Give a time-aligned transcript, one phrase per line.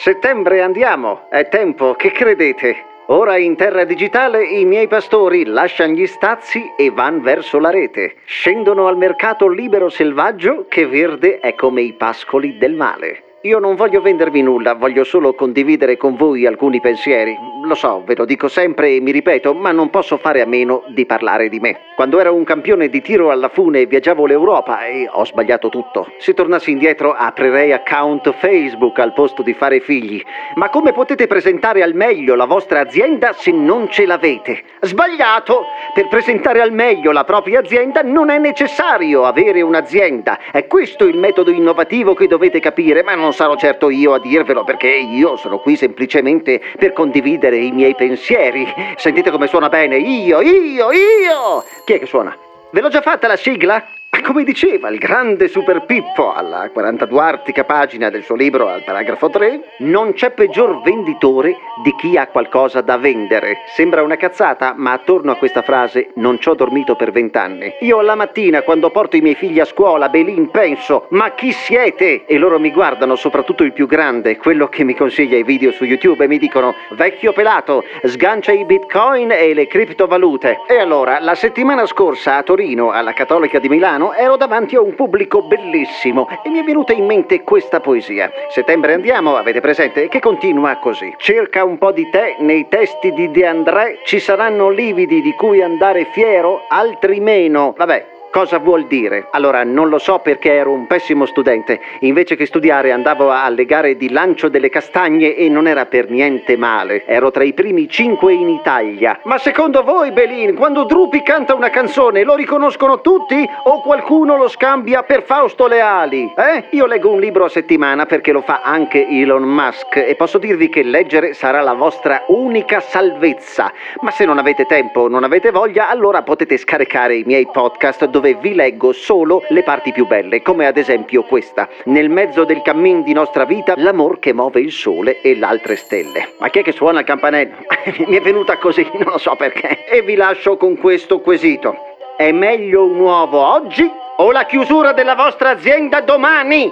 [0.00, 2.84] Settembre andiamo, è tempo, che credete?
[3.06, 8.14] Ora in terra digitale i miei pastori lasciano gli stazzi e van verso la rete.
[8.24, 13.24] Scendono al mercato libero selvaggio che verde è come i pascoli del male.
[13.42, 17.36] Io non voglio vendervi nulla, voglio solo condividere con voi alcuni pensieri.
[17.64, 20.84] Lo so, ve lo dico sempre e mi ripeto, ma non posso fare a meno
[20.94, 21.87] di parlare di me.
[21.98, 26.12] Quando ero un campione di tiro alla fune viaggiavo l'Europa e ho sbagliato tutto.
[26.18, 30.22] Se tornassi indietro aprirei account Facebook al posto di fare figli.
[30.54, 34.62] Ma come potete presentare al meglio la vostra azienda se non ce l'avete?
[34.82, 35.64] Sbagliato!
[35.92, 40.38] Per presentare al meglio la propria azienda non è necessario avere un'azienda.
[40.52, 44.62] È questo il metodo innovativo che dovete capire, ma non sarò certo io a dirvelo
[44.62, 48.72] perché io sono qui semplicemente per condividere i miei pensieri.
[48.94, 51.64] Sentite come suona bene, io, io, io!
[51.88, 52.36] Chi è che suona?
[52.70, 53.82] Ve l'ho già fatta la sigla?
[54.28, 59.30] Come diceva il grande Super Pippo alla 42 artica pagina del suo libro al paragrafo
[59.30, 63.60] 3, non c'è peggior venditore di chi ha qualcosa da vendere.
[63.74, 67.72] Sembra una cazzata, ma attorno a questa frase non ci ho dormito per vent'anni.
[67.80, 72.26] Io la mattina, quando porto i miei figli a scuola, Belin, penso, ma chi siete?
[72.26, 75.84] E loro mi guardano, soprattutto il più grande, quello che mi consiglia i video su
[75.84, 80.64] YouTube, e mi dicono, vecchio pelato, sgancia i bitcoin e le criptovalute.
[80.68, 84.96] E allora, la settimana scorsa a Torino, alla Cattolica di Milano, ero davanti a un
[84.96, 88.30] pubblico bellissimo e mi è venuta in mente questa poesia.
[88.48, 90.08] Settembre andiamo, avete presente?
[90.08, 91.14] Che continua così.
[91.18, 95.62] Cerca un po' di te nei testi di De André, ci saranno lividi di cui
[95.62, 97.74] andare fiero, altri meno.
[97.76, 99.26] Vabbè, Cosa vuol dire?
[99.32, 101.80] Allora, non lo so perché ero un pessimo studente.
[102.02, 106.56] Invece che studiare andavo alle gare di lancio delle castagne e non era per niente
[106.56, 107.04] male.
[107.04, 109.18] Ero tra i primi cinque in Italia.
[109.24, 114.46] Ma secondo voi, Belin, quando Drupi canta una canzone lo riconoscono tutti o qualcuno lo
[114.46, 116.32] scambia per Fausto Leali?
[116.36, 116.66] Eh?
[116.76, 120.68] Io leggo un libro a settimana perché lo fa anche Elon Musk e posso dirvi
[120.68, 123.72] che leggere sarà la vostra unica salvezza.
[123.98, 128.26] Ma se non avete tempo, non avete voglia, allora potete scaricare i miei podcast dove
[128.34, 131.68] vi leggo solo le parti più belle, come ad esempio questa.
[131.84, 135.76] Nel mezzo del cammin di nostra vita, l'amor che muove il sole e le altre
[135.76, 136.34] stelle.
[136.38, 137.56] Ma chi è che suona il campanello?
[138.06, 139.84] Mi è venuta così, non lo so perché.
[139.86, 141.76] E vi lascio con questo quesito.
[142.16, 146.70] È meglio un uovo oggi o la chiusura della vostra azienda domani?